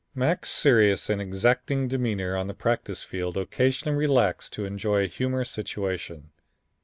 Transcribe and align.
"Mac's 0.15 0.49
serious 0.49 1.11
and 1.11 1.21
exacting 1.21 1.87
demeanor 1.87 2.35
on 2.35 2.47
the 2.47 2.55
practice 2.55 3.03
field 3.03 3.37
occasionally 3.37 3.95
relaxed 3.95 4.51
to 4.53 4.65
enjoy 4.65 5.03
a 5.03 5.07
humorous 5.07 5.51
situation. 5.51 6.31